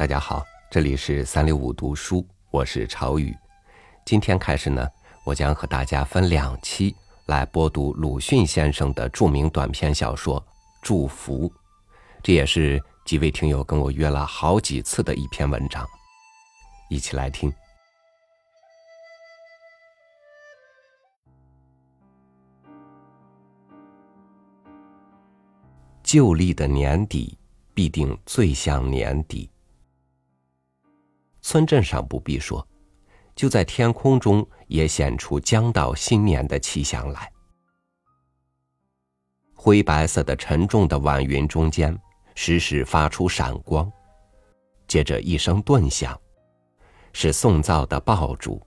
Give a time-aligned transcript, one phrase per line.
[0.00, 3.36] 大家好，这里是三六五读书，我是朝雨。
[4.06, 4.88] 今天开始呢，
[5.26, 10.40] 我将和大家分两期来播读鲁迅先生的著名短篇小说
[10.80, 11.46] 《祝福》，
[12.22, 15.86] 这也是几位听友跟我约了好几次的一篇文章，
[16.88, 17.52] 一起来听。
[26.02, 27.36] 旧历的年底
[27.74, 29.50] 必定最像年底。
[31.50, 32.64] 村镇上不必说，
[33.34, 37.28] 就在天空中也显出将到新年的气象来。
[39.52, 41.98] 灰白色的沉重的晚云中间，
[42.36, 43.90] 时时发出闪光，
[44.86, 46.16] 接着一声顿响，
[47.12, 48.64] 是送灶的爆竹。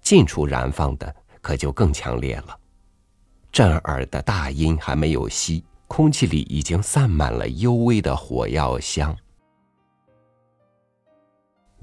[0.00, 2.58] 近处燃放的可就更强烈了，
[3.52, 5.62] 震耳的大音还没有息。
[5.88, 9.14] 空气里已经散满了幽微的火药香。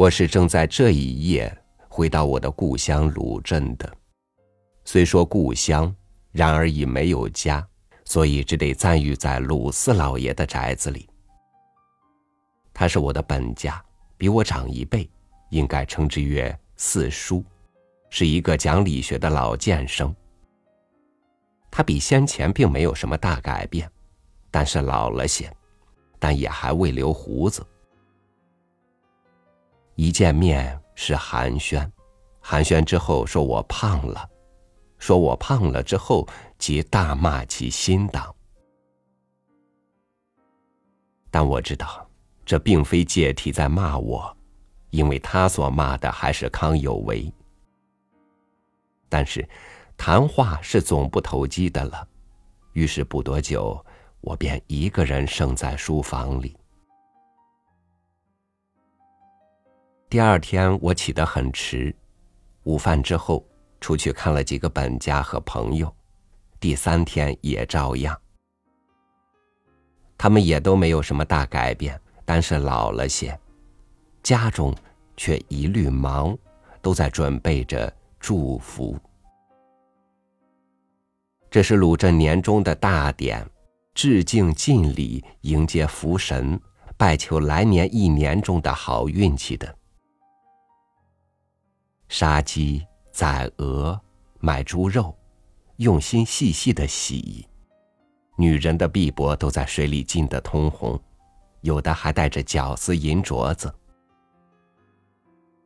[0.02, 1.56] 我是正在这一夜
[1.88, 3.96] 回到我的故乡鲁镇的，
[4.84, 5.96] 虽说故乡，
[6.32, 7.64] 然而已没有家，
[8.04, 11.08] 所以只得暂寓在鲁四老爷的宅子里。
[12.74, 13.80] 他是我的本家，
[14.18, 15.08] 比我长一辈，
[15.52, 17.46] 应该称之曰四叔，
[18.10, 20.12] 是一个讲理学的老剑生。
[21.70, 23.88] 他比先前并没有什么大改变，
[24.50, 25.56] 但是老了些，
[26.18, 27.64] 但也还未留胡子。
[29.96, 31.90] 一见面是寒暄，
[32.40, 34.30] 寒暄之后说我胖了，
[34.98, 38.34] 说我胖了之后即大骂其新党。
[41.30, 42.10] 但我知道，
[42.46, 44.36] 这并非借题在骂我，
[44.90, 47.32] 因为他所骂的还是康有为。
[49.10, 49.48] 但是。
[49.98, 52.08] 谈话是总不投机的了，
[52.74, 53.86] 于是不多久，
[54.22, 56.58] 我便一个人剩在书房里。
[60.12, 61.96] 第二天我起得很迟，
[62.64, 63.48] 午饭之后
[63.80, 65.90] 出去看了几个本家和朋友，
[66.60, 68.20] 第三天也照样。
[70.18, 73.40] 他们也都没有什么大改变，但是老了些，
[74.22, 74.76] 家中
[75.16, 76.38] 却一律忙，
[76.82, 77.90] 都在准备着
[78.20, 79.00] 祝福。
[81.50, 83.50] 这是鲁镇年终的大典，
[83.94, 86.60] 致敬尽礼，迎接福神，
[86.98, 89.78] 拜求来年一年中的好运气的。
[92.12, 93.98] 杀鸡宰鹅，
[94.42, 95.18] 买猪肉，
[95.78, 97.48] 用心细细的洗。
[98.36, 101.02] 女人的臂膊都在水里浸得通红，
[101.62, 103.74] 有的还带着绞丝银镯子。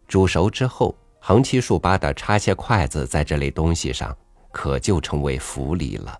[0.07, 4.15] 煮熟之后，横七竖八的插些筷子在这类东西上。
[4.51, 6.17] 可就成为福礼了。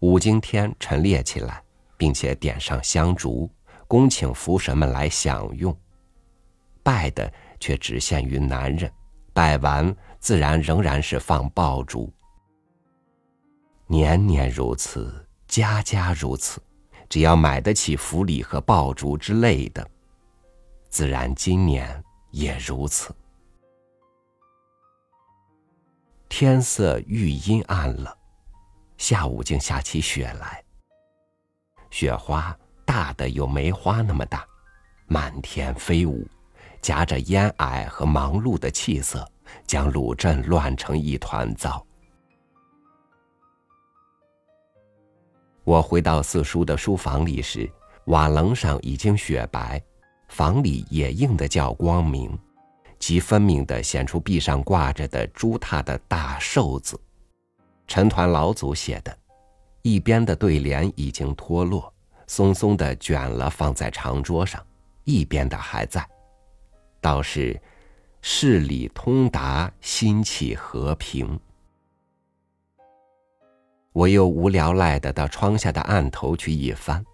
[0.00, 1.62] 五更天陈列起来，
[1.96, 3.48] 并且点上香烛，
[3.86, 5.74] 恭请福神们来享用。
[6.82, 8.90] 拜的却只限于男人，
[9.32, 12.12] 拜完自然仍然是放爆竹。
[13.86, 16.60] 年年如此，家家如此，
[17.08, 19.88] 只要买得起福礼和爆竹之类的，
[20.88, 23.14] 自然今年也如此。
[26.28, 28.14] 天色愈阴暗了，
[28.98, 30.62] 下午竟下起雪来。
[31.90, 32.54] 雪花
[32.84, 34.46] 大的有梅花那么大，
[35.06, 36.28] 满天飞舞，
[36.80, 39.26] 夹着烟霭和忙碌的气色，
[39.66, 41.84] 将鲁镇乱成一团糟。
[45.64, 47.70] 我回到四叔的书房里时，
[48.06, 49.82] 瓦楞上已经雪白，
[50.28, 52.38] 房里也映得较光明。
[52.98, 56.98] 极分明的显出壁上挂着的朱榻的大寿字，
[57.86, 59.16] 陈团老祖写的，
[59.82, 61.92] 一边的对联已经脱落，
[62.26, 64.60] 松松的卷了放在长桌上，
[65.04, 66.04] 一边的还在，
[67.00, 67.60] 倒是
[68.20, 71.38] 事理通达，心气和平。
[73.92, 77.04] 我又无聊赖的到窗下的案头去一翻，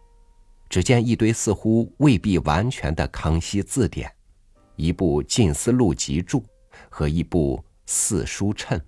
[0.68, 4.12] 只见一堆似乎未必完全的康熙字典。
[4.76, 6.40] 一部《近思录集注》
[6.90, 8.78] 和一部《四书称》。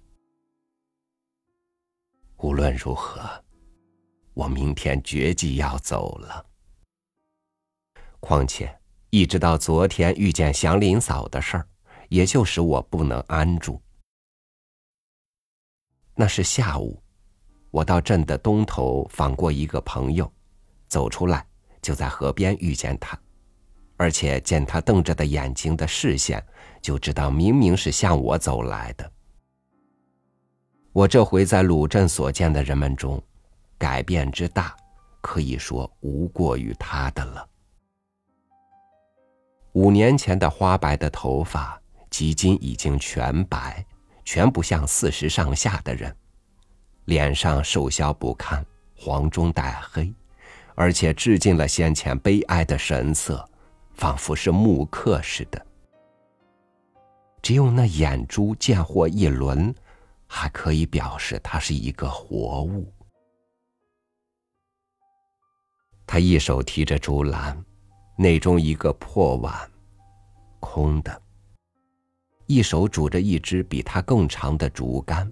[2.38, 3.44] 无论如何，
[4.35, 6.44] 我明天决计要走了。
[8.19, 8.79] 况且，
[9.11, 11.67] 一直到昨天遇见祥林嫂的事儿，
[12.08, 13.81] 也就使我不能安住。
[16.14, 17.03] 那是下午，
[17.70, 20.31] 我到镇的东头访过一个朋友，
[20.88, 21.47] 走出来
[21.81, 23.19] 就在河边遇见他。
[23.99, 26.44] 而且见他瞪着的眼睛的视线，
[26.82, 29.11] 就知道明明是向我走来的。
[30.93, 33.23] 我这回在鲁镇所见的人们中，
[33.79, 34.76] 改变之大，
[35.23, 37.49] 可以说无过于他的了。
[39.76, 41.78] 五年前的花白的头发，
[42.08, 43.84] 及今已经全白，
[44.25, 46.17] 全不像四十上下的人。
[47.05, 48.64] 脸上瘦削不堪，
[48.96, 50.11] 黄中带黑，
[50.75, 53.46] 而且致敬了先前悲哀的神色，
[53.93, 55.67] 仿佛是木刻似的。
[57.43, 59.75] 只有那眼珠见或一轮，
[60.26, 62.90] 还可以表示他是一个活物。
[66.06, 67.62] 他一手提着竹篮，
[68.19, 69.71] 内中一个破碗，
[70.59, 71.13] 空的；
[72.47, 75.31] 一手拄着一支比他更长的竹竿，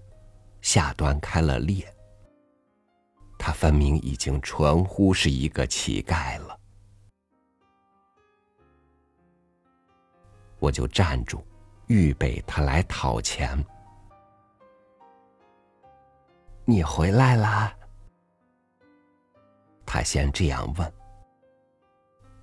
[0.60, 1.82] 下端开了裂。
[3.38, 6.60] 他分明已经纯乎是一个乞丐了。
[10.58, 11.42] 我就站住，
[11.86, 13.62] 预备他来讨钱。
[16.66, 17.74] 你回来啦？
[19.86, 20.92] 他先这样问：“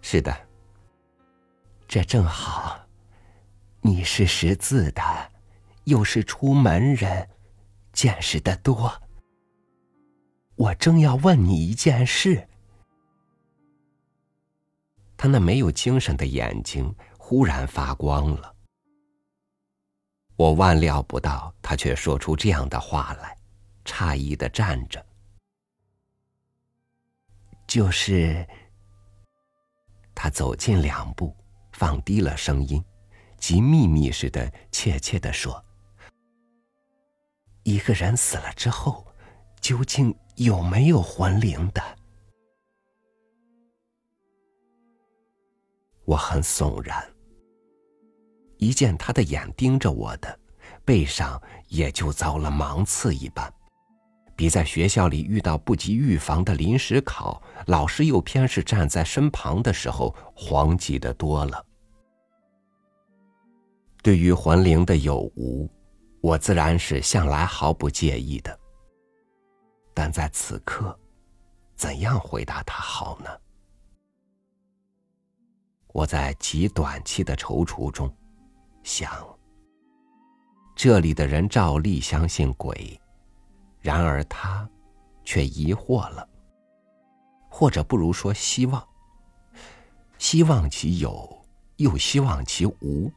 [0.02, 0.48] 是的，
[1.88, 2.88] 这正好。
[3.82, 5.32] 你是识字的，
[5.86, 7.30] 又是出门人，
[7.94, 9.02] 见识的多。
[10.56, 12.48] 我正要问你一件事。”
[15.18, 18.56] 他那没有精神的眼睛忽然发光了。
[20.36, 23.38] 我万料不到他却说出这样的话来，
[23.86, 25.06] 诧异的站着。
[27.68, 28.48] 就是，
[30.24, 31.36] 他走近两步，
[31.72, 32.80] 放低了声音，
[33.40, 35.66] 极秘密似的、怯怯的说
[37.66, 39.04] ：“一个人死了之后，
[39.60, 41.82] 究竟有没有魂灵的？”
[46.06, 47.04] 我很悚然，
[48.58, 50.40] 一见他的眼盯着我的，
[50.86, 53.52] 背上也就遭了芒刺一般。
[54.42, 61.64] 比在学校里遇到不及预防的临时考，老师又偏是站在身旁的时候，惶急的多了。
[64.02, 65.70] 对于魂灵的有无，
[66.22, 68.60] 我自然是向来毫不介意的。
[69.94, 71.00] 但在此刻，
[71.76, 73.30] 怎样回答他好呢？
[75.94, 78.12] 我在极短期的踌躇中，
[78.82, 79.08] 想：
[80.76, 83.00] 这里的人照例相信鬼。
[83.82, 84.70] 然而他，
[85.24, 86.28] 却疑惑了，
[87.50, 88.88] 或者不如说希望。
[90.20, 91.46] 希望其有，
[91.78, 93.12] 又希望其无。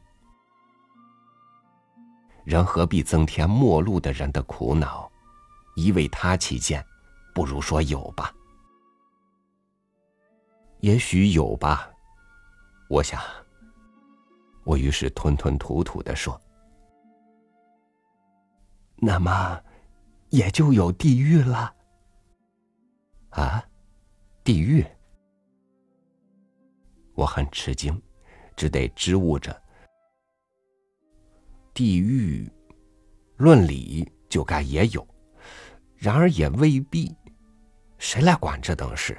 [2.43, 5.09] 人何必增添陌路的人的苦恼？
[5.75, 6.83] 以为他起见，
[7.33, 8.33] 不如说有吧。
[10.79, 11.91] 也许有吧，
[12.89, 13.21] 我想。
[14.63, 16.39] 我于是吞吞吐吐的说
[18.97, 19.61] ：“那么。”
[20.35, 21.73] 也就有地狱了。
[23.29, 23.63] 啊，
[24.43, 24.85] 地狱！
[27.13, 28.01] 我很吃惊，
[28.55, 29.61] 只得支吾着。
[31.73, 32.51] 地狱，
[33.37, 35.07] 论理就该也有，
[35.95, 37.15] 然而也未必。
[37.97, 39.17] 谁来管这等事？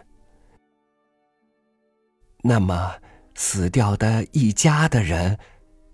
[2.43, 2.95] 那么，
[3.35, 5.39] 死掉的一家的人，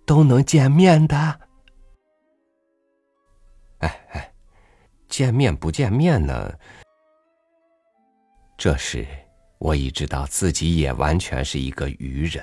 [0.05, 1.17] 都能见面的？
[3.79, 4.32] 哎哎。
[5.13, 6.59] 见面不见面呢？
[8.57, 9.07] 这时
[9.59, 12.43] 我已知道自己也完全是一个愚人，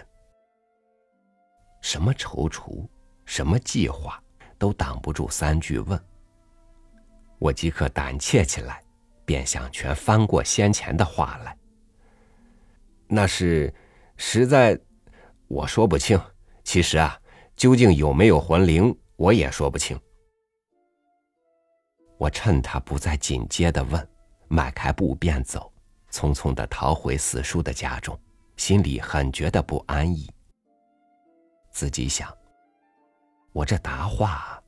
[1.82, 2.88] 什么踌躇，
[3.26, 4.22] 什么计划，
[4.60, 6.00] 都挡不住三句问。
[7.40, 8.84] 我即刻胆怯起来，
[9.26, 11.58] 便想全翻过先前的话来。
[13.08, 13.74] 那是
[14.16, 14.80] 实在，
[15.48, 16.22] 我说不清。
[16.64, 17.20] 其实啊，
[17.56, 20.00] 究竟有没有魂灵，我也说不清。
[22.20, 24.08] 我趁他不再紧接的问，
[24.50, 25.72] 迈开步便走，
[26.12, 28.20] 匆匆的逃回四叔的家中，
[28.58, 30.30] 心里很觉得不安逸。
[31.72, 32.30] 自己想，
[33.54, 34.62] 我这答话，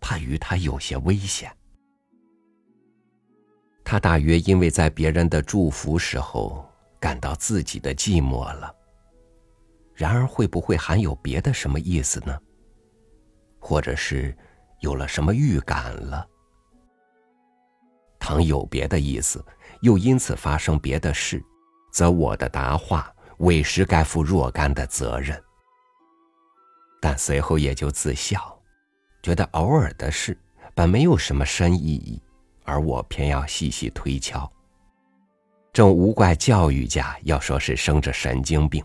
[0.00, 1.52] 怕与他有些危险。
[3.82, 6.64] 他大约因为在别人的祝福时候
[7.00, 8.72] 感到自己的寂寞了。
[9.92, 12.40] 然而会不会还有别的什么意思呢？
[13.58, 14.36] 或者是
[14.78, 16.28] 有了什么预感了？
[18.22, 19.44] 倘有别的意思，
[19.80, 21.42] 又因此发生别的事，
[21.90, 25.42] 则我的答话委实该负若干的责任。
[27.00, 28.56] 但随后也就自笑，
[29.24, 30.38] 觉得偶尔的事
[30.72, 32.22] 本没有什么深意义，
[32.62, 34.48] 而我偏要细细推敲，
[35.72, 38.84] 正无怪教育家要说是生着神经病。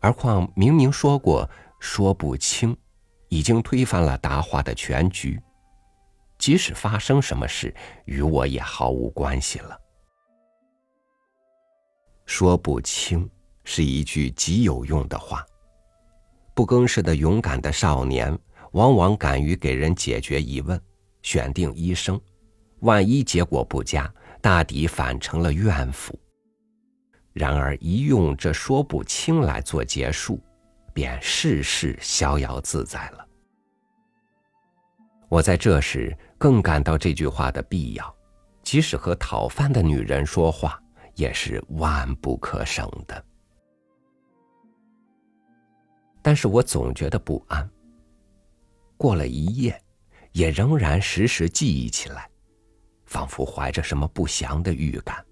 [0.00, 1.46] 而况明明说过
[1.78, 2.74] 说不清，
[3.28, 5.38] 已经推翻了答话的全局。
[6.38, 9.78] 即使发生什么事，与我也毫无关系了。
[12.24, 13.28] 说不清
[13.64, 15.44] 是一句极有用的话，
[16.54, 18.38] 不更事的勇敢的少年，
[18.72, 20.80] 往往敢于给人解决疑问，
[21.22, 22.20] 选定医生。
[22.80, 26.16] 万一结果不佳，大抵反成了怨妇。
[27.32, 30.40] 然而一用这说不清来做结束，
[30.92, 33.26] 便事事逍遥自在了。
[35.28, 38.16] 我在这时更感到这句话的必要，
[38.62, 40.80] 即使和讨饭的女人说话，
[41.14, 43.24] 也是万不可省的。
[46.22, 47.68] 但是我总觉得不安。
[48.96, 49.80] 过了一夜，
[50.32, 52.30] 也仍然时时记忆起来。
[53.06, 55.24] 仿佛怀着什么不祥的预感，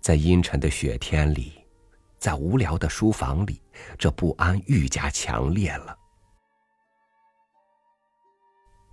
[0.00, 1.64] 在阴沉的雪天里，
[2.18, 3.62] 在无聊的书房里，
[3.96, 5.96] 这不安愈加强烈了。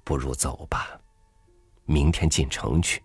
[0.04, 1.00] 不如走吧，
[1.86, 3.02] 明天进城去。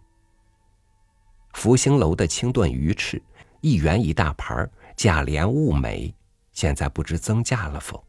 [1.54, 3.22] 福星楼的清炖鱼翅，
[3.60, 6.14] 一元一大盘，价廉物美，
[6.52, 8.04] 现在不知增价了否？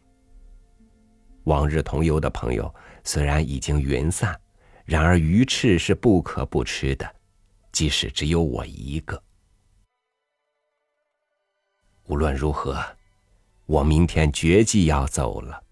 [1.46, 4.40] 往日同游的朋友虽然已经云散。
[4.86, 7.08] 然而鱼翅是不可不吃的，
[7.72, 9.22] 即使只有我一个。
[12.06, 12.84] 无论如何，
[13.68, 15.64] 我明天绝计要走了。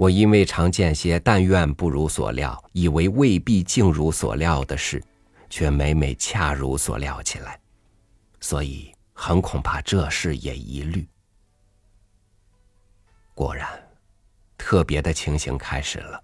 [0.00, 5.04] 我因为常见些但愿不如所料，以为未必竟如所料的事，
[5.50, 7.60] 却每每恰如所料起来，
[8.40, 11.06] 所以很恐怕这事也疑虑。
[13.34, 13.68] 果然，
[14.56, 16.18] 特别的情形开始了。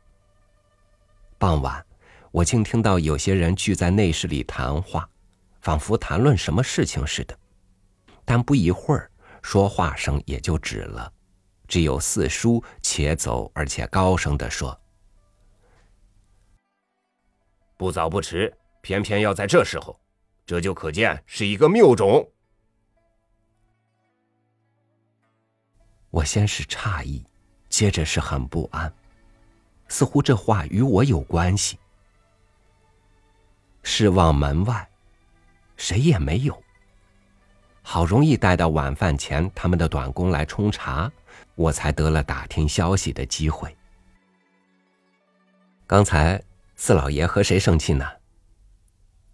[1.37, 1.85] 傍晚，
[2.31, 5.07] 我竟听到有些人聚在内室里谈话，
[5.61, 7.39] 仿佛谈论什么事情似的。
[8.25, 9.11] 但不一会儿，
[9.43, 11.13] 说话声也就止了，
[11.69, 14.79] 只有四叔且走而且高声的说
[17.77, 19.99] ：“不早不迟，偏偏要在这时候，
[20.47, 22.31] 这就可见是一个谬种。”
[26.11, 27.23] 我先是诧异，
[27.69, 28.93] 接着是很不安。
[29.89, 31.79] 似乎这话与我有关系。
[33.83, 34.89] 试望门外，
[35.77, 36.63] 谁也没有。
[37.83, 41.11] 好容易待到晚饭前，他们的短工来冲茶，
[41.57, 43.77] 我才得了打听消息的机会。
[45.87, 46.41] 刚才
[46.77, 48.07] 四老爷和谁生气呢？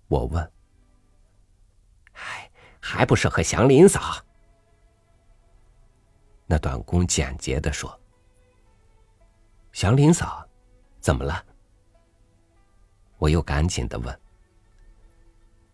[0.09, 0.53] 我问。
[2.13, 2.51] 唉，
[2.81, 4.25] 还不是和祥林嫂。
[6.47, 7.99] 那短工简洁的说。
[9.73, 10.47] 祥林嫂，
[11.01, 11.45] 怎么了？
[13.19, 14.21] 我又赶紧的问。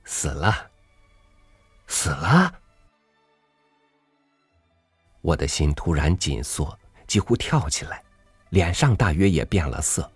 [0.05, 0.71] 死了，
[1.88, 2.57] 死了。
[5.20, 8.02] 我的心突然紧缩，几乎跳起来，
[8.50, 10.10] 脸上大约也变了色，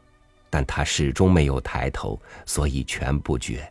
[0.49, 3.71] 但他始终没有抬头，所以全不觉。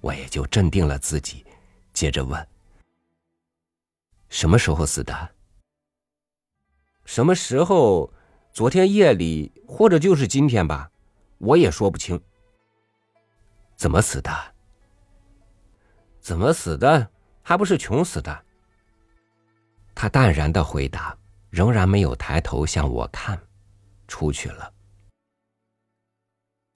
[0.00, 1.44] 我也就镇定了自己，
[1.92, 2.46] 接着问：
[4.28, 5.30] 什么时候死的？
[7.04, 8.12] 什么时候？
[8.52, 10.88] 昨天夜里，或者就是今天吧，
[11.38, 12.22] 我也说不清。
[13.74, 14.30] 怎么死的？
[16.20, 17.10] 怎么死的？
[17.42, 18.44] 还不是穷死的。
[19.94, 21.16] 他淡然的回答，
[21.50, 23.40] 仍然没有抬头向我看，
[24.08, 24.72] 出去了。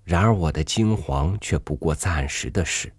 [0.04, 2.92] 然而我的惊惶却不过暂时的事，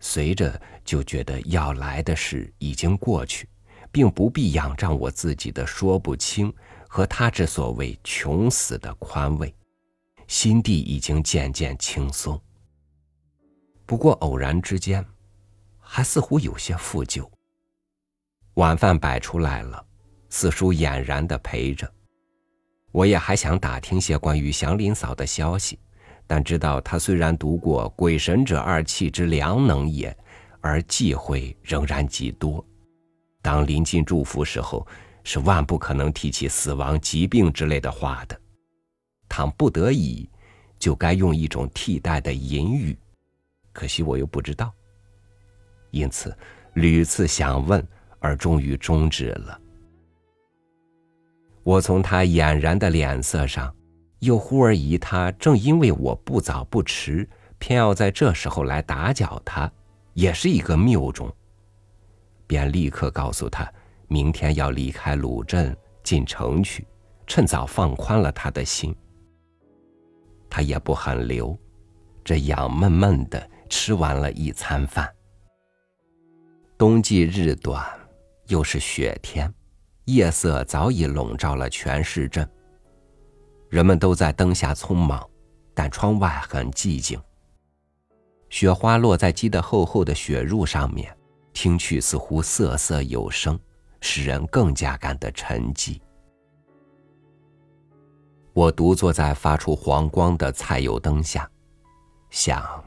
[0.00, 3.48] 随着就觉得要来的事已经过去。
[3.92, 6.52] 并不必仰仗我自己的说不清
[6.88, 9.54] 和他之所谓穷死的宽慰，
[10.26, 12.42] 心地已经渐渐轻松。
[13.86, 15.06] 不过偶然之间，
[15.78, 17.30] 还似乎有些负疚。
[18.54, 19.84] 晚饭摆出来了，
[20.28, 21.90] 四叔俨然的陪着，
[22.92, 25.78] 我也还想打听些关于祥林嫂的消息，
[26.24, 30.16] 但知道她虽然读过“鬼神者二气之良能也”，
[30.62, 32.64] 而忌讳仍然极多。
[33.42, 34.86] 当临近祝福时候，
[35.24, 38.40] 是万不可能提起死亡、疾病之类的话的。
[39.28, 40.30] 倘不得已，
[40.78, 42.96] 就该用一种替代的隐语，
[43.72, 44.72] 可惜我又不知道。
[45.90, 46.36] 因此，
[46.74, 47.84] 屡次想问，
[48.24, 49.60] 而终于终止了。
[51.62, 53.70] 我从他俨然的脸色上，
[54.20, 57.28] 又忽而疑他正因为我不早不迟，
[57.58, 59.70] 偏要在这时候来打搅他，
[60.14, 61.30] 也是一个谬种。
[62.46, 63.70] 便立刻告诉他，
[64.08, 66.86] 明天要离开鲁镇进城去，
[67.26, 68.96] 趁早放宽了他的心。
[70.48, 71.58] 他也不很留，
[72.24, 75.06] 这样闷闷的吃完了一餐饭。
[76.78, 77.86] 冬季日短，
[78.46, 79.52] 又是雪天，
[80.04, 82.48] 夜色早已笼罩了全市镇。
[83.68, 85.28] 人们都在灯下匆忙，
[85.74, 87.20] 但窗外很寂静。
[88.50, 91.16] 雪花落在积得厚厚的雪褥上面。
[91.56, 93.56] 听去似乎瑟瑟有声，
[94.00, 96.00] 使人更加感得沉寂。
[98.52, 101.48] 我独坐在发出黄光的菜油灯下，
[102.28, 102.84] 想：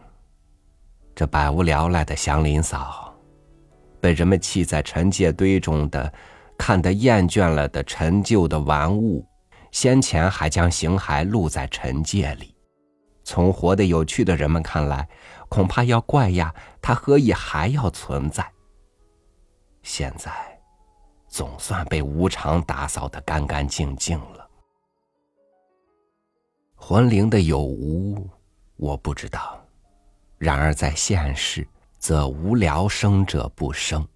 [1.16, 3.07] 这百无聊赖的祥林嫂，
[4.08, 6.14] 被人们弃在陈界堆中的，
[6.58, 9.28] 看得厌倦了的陈旧的玩物，
[9.70, 12.56] 先前还将形骸露在陈界里。
[13.26, 15.06] 从活得有趣的人们看来，
[15.50, 18.50] 恐怕要怪呀，他何以还要存在？
[19.84, 20.32] 现在，
[21.28, 24.50] 总算被无常打扫得干干净净了。
[26.78, 28.26] 魂灵的有无，
[28.78, 29.60] 我不知道；
[30.38, 31.68] 然而在现世，
[32.08, 34.08] 则无聊生者不生，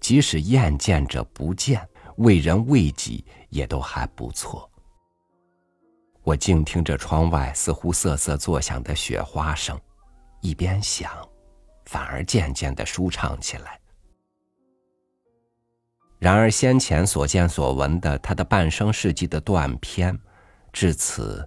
[0.00, 1.86] 即使厌见者不见，
[2.16, 4.70] 为人为己，也都还不错。
[6.22, 9.78] 我静听着窗外似乎瑟瑟作响的雪花声，
[10.40, 11.12] 一边想，
[11.84, 13.78] 反而渐渐的舒畅起来。
[16.18, 20.18] 然而先前所见所闻的他的半生事迹的断片，
[20.72, 21.46] 至此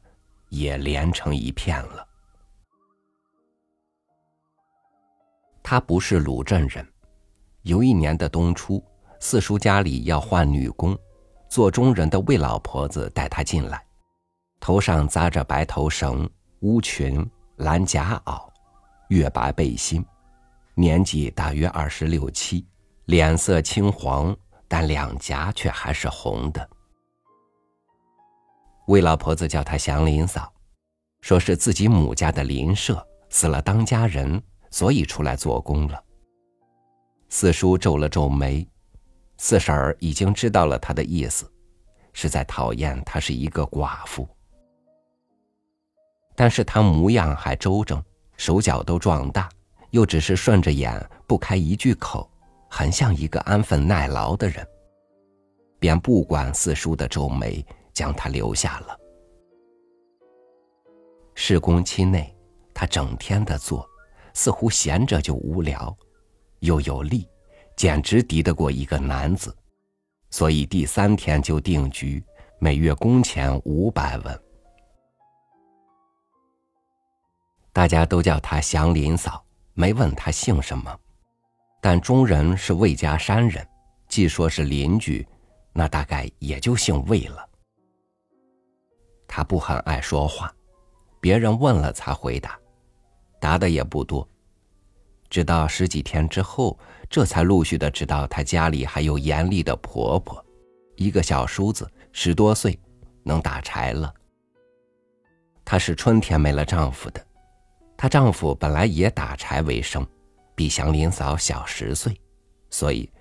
[0.50, 2.06] 也连成一片了。
[5.69, 6.88] 他不是鲁镇人，
[7.63, 8.81] 有一年的冬初，
[9.19, 10.97] 四叔家里要换女工，
[11.50, 13.86] 做中人的魏老婆子带他进来。
[14.62, 16.29] 头上扎着白头绳、
[16.62, 18.47] 乌裙、蓝夹袄、
[19.09, 20.05] 月白背心，
[20.74, 22.65] 年纪大约二十六七，
[23.03, 24.33] 脸色青黄，
[24.69, 26.69] 但两颊却还是红的。
[28.88, 30.50] 魏老婆子叫她祥林嫂，
[31.19, 36.03] 说是自己母家的邻舍死了当家人，所以出来做工了。
[37.29, 38.67] 四叔皱了皱眉，
[39.38, 41.51] 四婶儿已经知道了他的意思，
[42.13, 44.27] 是在讨厌她是一个寡妇。
[46.36, 48.01] 但是他模样还周正，
[48.38, 49.50] 手脚都壮大，
[49.89, 52.29] 又只是顺着眼，不开一句口，
[52.70, 54.65] 很像一个安分耐劳的人，
[55.79, 58.96] 便不管四叔的皱眉，将他留下了。
[61.33, 62.35] 试工期内，
[62.74, 63.87] 他整天的做，
[64.37, 65.97] 似乎闲着就无聊，
[66.59, 67.27] 又有力，
[67.75, 69.53] 简直敌得过一个男子，
[70.29, 72.23] 所以第三天就定局，
[72.59, 74.43] 每月工钱五百文。
[77.73, 80.95] 大家都叫她祥林嫂，没问她姓什么，
[81.81, 83.67] 但中人是魏家山人，
[84.07, 85.27] 既说是邻居，
[85.73, 87.43] 那大概也就姓魏了。
[89.27, 90.53] 她不很爱说话，
[91.19, 92.55] 别人问了才回答，
[93.39, 94.27] 答的也不多。
[95.29, 96.77] 直到十几天之后，
[97.09, 100.43] 这才陆续的知道她家里还有严厉的婆婆，
[100.95, 102.79] 一个小叔子十多岁，
[103.23, 104.13] 能打柴了。
[105.65, 107.25] 她是春天没了丈夫的。
[107.97, 110.07] 她丈夫本来也打柴为生，
[110.55, 112.17] 比祥林嫂小十岁，
[112.69, 113.11] 所以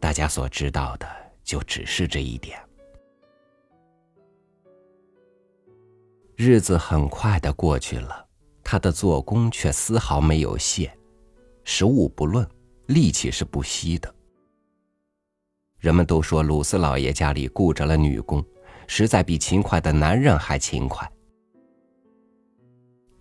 [0.00, 1.06] 大家所知道的
[1.44, 2.58] 就只是这一点。
[6.34, 8.26] 日子很快的过去了，
[8.70, 10.94] 他的做工却丝毫没有懈，
[11.64, 12.46] 食物不论，
[12.88, 14.14] 力气是不息的。
[15.78, 18.44] 人们都说鲁斯老爷家里雇着了女工，
[18.86, 21.10] 实在比勤快的男人还勤快。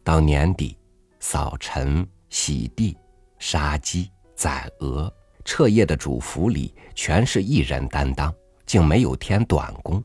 [0.04, 0.78] 到年底，
[1.22, 2.98] 扫尘、洗地、
[3.40, 5.10] 杀鸡、宰鹅，
[5.46, 10.04] 彻夜的主府里全是一人担当，竟没有添短工。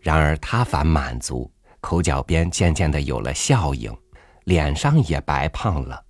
[0.00, 1.52] 然而他反满足，
[1.84, 3.94] 口角边渐渐的有了笑影，
[4.44, 6.02] 脸上也白胖了。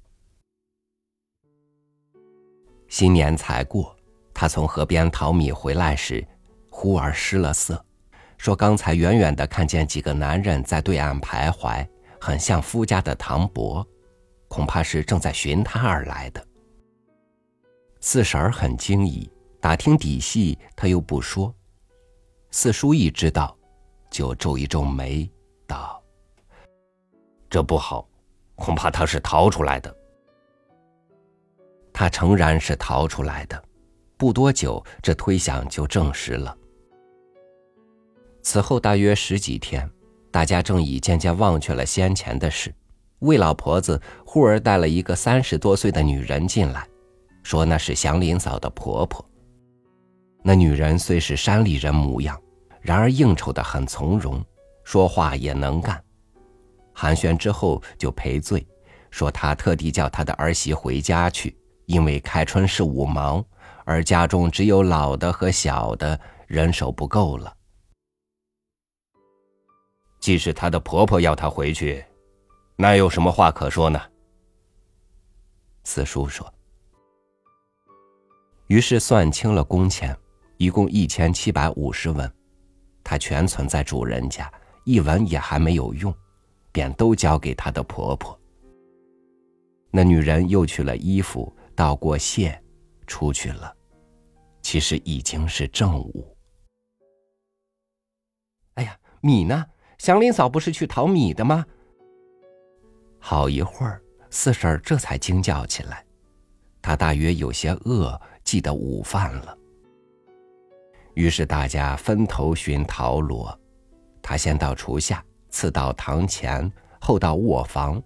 [2.88, 3.96] 新年才过，
[4.32, 6.24] 他从河边淘米回来时，
[6.70, 7.84] 忽而失了色，
[8.38, 11.84] 说刚才远远的看见几个男人在对岸徘徊。
[12.20, 13.84] 很像夫家的唐伯，
[14.46, 16.46] 恐怕是正在寻他而来的。
[18.00, 19.28] 四婶儿很惊疑，
[19.60, 21.52] 打听底细，他又不说。
[22.52, 23.54] 四叔一知道，
[24.08, 25.28] 就皱一皱眉，
[25.66, 26.02] 道
[27.50, 28.08] ：“这不好，
[28.54, 29.94] 恐怕他是逃出来的。”
[31.92, 33.62] 他诚然是逃出来的，
[34.16, 36.56] 不多久，这推想就证实了。
[38.42, 39.90] 此后大约十几天。
[40.30, 42.74] 大家正已渐渐忘却了先前的事，
[43.20, 46.88] 魏老婆子忽而带了一个三十多岁的女人进来，
[47.44, 49.24] 说那是祥林嫂的婆婆。
[50.42, 52.36] 那女人虽是山里人模样，
[52.80, 54.44] 然而应酬的很从容，
[54.84, 56.02] 说话也能干。
[56.92, 58.64] 寒暄之后就赔罪，
[59.10, 63.44] 说她特地叫她的儿媳回家去，因为开春是五忙，
[63.84, 67.52] 而家中只有老的和小的，人手不够了。
[70.20, 72.04] 既是她的婆婆要她回去，
[72.76, 74.00] 那有什么话可说呢？
[75.82, 76.50] 四叔说
[78.68, 80.16] ：“于是算清了工钱，
[80.56, 82.32] 一共一千七百五十文，
[83.02, 84.50] 他全存在主人家，
[84.84, 86.14] 一文也还没有用，
[86.70, 88.38] 便都交给他的婆婆。
[89.90, 92.60] 那女人又取了衣服，道过谢，
[93.06, 93.74] 出去了。
[94.60, 96.36] 其实已经是正午。
[98.74, 99.66] 哎呀，米呢？
[99.98, 101.64] 祥林嫂不是去淘米的吗？
[103.20, 106.04] 好一会儿，四婶这才惊叫起来。
[106.82, 109.56] 她大约有些饿，记得午饭了。
[111.14, 113.58] 于是大家分头寻陶罗。
[114.26, 118.02] 他先到厨下，次到堂前，后到卧房，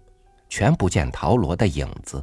[0.49, 2.21] 全不见陶罗的影子。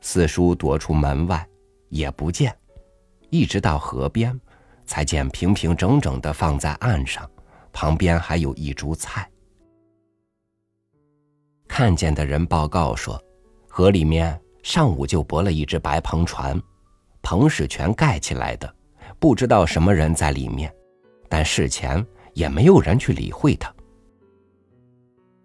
[0.00, 1.46] 四叔躲出门外，
[1.90, 2.56] 也不见。
[3.28, 4.40] 一直到河边，
[4.86, 7.30] 才见平平整整的放在岸上，
[7.74, 9.30] 旁边还有一株菜。
[11.68, 13.22] 看见的人报告说，
[13.68, 16.58] 河里面上午就泊了一只白篷船，
[17.22, 18.74] 篷是全盖起来的，
[19.18, 20.74] 不知道什么人在里面，
[21.28, 22.04] 但事前
[22.40, 23.70] 也没有人去理会他。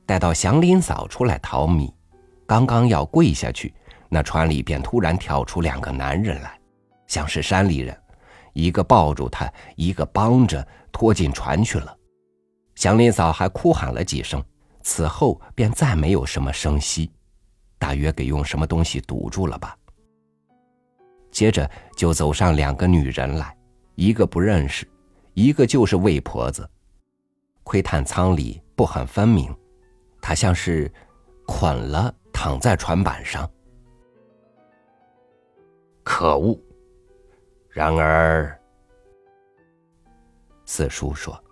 [0.05, 1.93] 待到祥林嫂出来淘米，
[2.47, 3.73] 刚刚要跪下去，
[4.07, 6.57] 那船里便突然跳出两个男人来。
[7.05, 7.95] 像是山里人，
[8.53, 11.93] 一个抱住他，一个帮着拖进船去了。
[12.75, 14.41] 祥林嫂还哭喊了几声，
[14.81, 17.11] 此后便再没有什么声息，
[17.77, 19.75] 大约给用什么东西堵住了吧。
[21.29, 23.53] 接着就走上两个女人来，
[23.95, 24.87] 一个不认识，
[25.33, 26.65] 一个就是魏婆子。
[27.65, 29.53] 窥探舱里不很分明，
[30.21, 30.89] 他像是
[31.47, 33.49] 捆了躺在船板上。
[36.03, 36.57] 可恶！
[37.69, 38.57] 然而，
[40.65, 41.43] 四叔说：“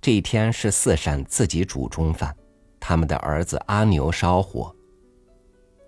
[0.00, 2.34] 这一天是四婶自己煮中饭，
[2.78, 4.74] 他们的儿子阿牛烧火。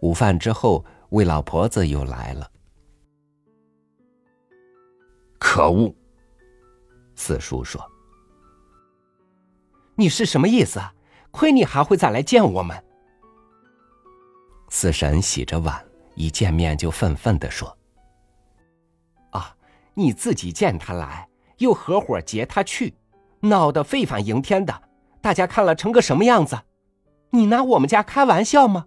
[0.03, 2.51] 午饭之后，魏老婆子又来了。
[5.39, 5.95] 可恶！”
[7.17, 7.85] 四叔说
[9.97, 10.81] ：“你是什么意思？
[11.33, 12.85] 亏你还会再来见我们。”
[14.69, 17.77] 四婶洗着碗，一见面就愤愤的说。
[19.31, 19.57] 啊
[19.95, 22.95] 你自己见他来，又合伙劫他去，
[23.41, 24.83] 闹得沸反盈天的，
[25.23, 26.61] 大家看了成个什么样子？
[27.31, 28.87] 你拿我们家开玩笑吗？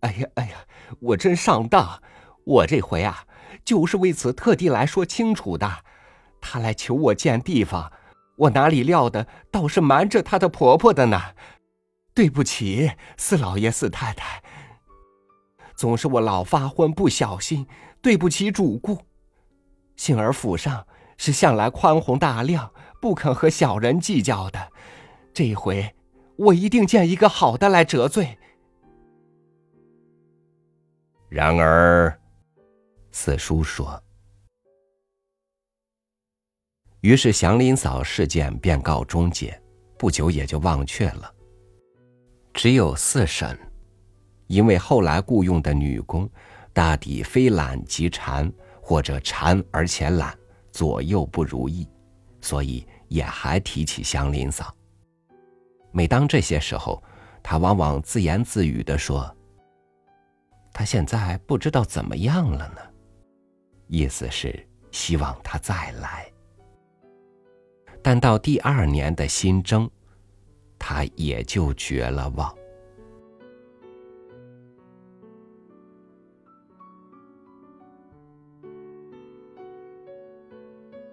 [0.00, 0.66] 哎呀哎呀，
[1.00, 2.02] 我真上当！
[2.44, 3.26] 我这回啊，
[3.64, 5.83] 就是为此特地来说清楚的。
[6.46, 7.90] 他来求我见地方，
[8.36, 11.18] 我哪里料的，倒是瞒着他的婆婆的呢。
[12.12, 14.42] 对不起，四老爷四太太，
[15.74, 17.66] 总是我老发昏不小心，
[18.02, 18.98] 对不起主顾。
[19.96, 24.70] 幸而府上是向来宽宏大量，不肯和小人计较的。
[25.32, 25.94] 这回
[26.36, 28.38] 我一定见一个好的来折罪。
[31.30, 32.20] 然而，
[33.10, 34.03] 四叔说。
[37.04, 39.60] 于是祥林嫂事件便告终结，
[39.98, 41.30] 不久也就忘却了。
[42.54, 43.54] 只有四婶，
[44.46, 46.26] 因为后来雇佣的女工，
[46.72, 48.50] 大抵非懒即馋。
[48.86, 50.38] 或者馋而且懒，
[50.70, 51.88] 左右不如意，
[52.42, 54.74] 所以也还提起祥林嫂。
[55.90, 57.02] 每当这些时候，
[57.42, 59.34] 他往往自言自语的说
[60.70, 62.80] ：“他现在不知道怎么样了呢。”
[63.88, 66.30] 意思是希望他再来。
[68.06, 69.90] 但到第二年的新征，
[70.78, 72.54] 他也就绝了望。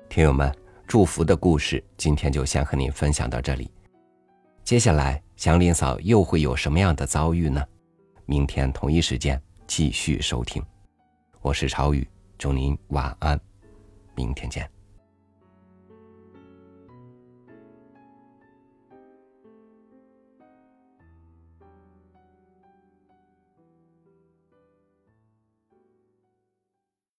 [0.10, 0.54] 听友们，
[0.86, 3.72] 祝福的故事今天就先和您分享到这里。
[4.66, 7.66] 接下来，祥林嫂又会有什么样的遭遇呢？
[8.26, 10.62] 明天同一时间继续收听。
[11.40, 12.06] 我是朝宇，
[12.38, 13.40] 祝您晚安，
[14.14, 14.70] 明天见。